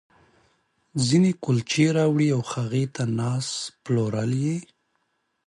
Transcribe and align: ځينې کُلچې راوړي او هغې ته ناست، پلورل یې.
ځينې 1.05 1.31
کُلچې 1.43 1.85
راوړي 1.97 2.27
او 2.35 2.41
هغې 2.53 2.83
ته 2.95 3.03
ناست، 3.17 3.55
پلورل 3.83 4.31
یې. 4.43 4.57